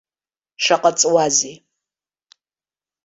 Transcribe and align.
Шаҟа 0.63 0.91
ҵуазеи. 0.99 1.55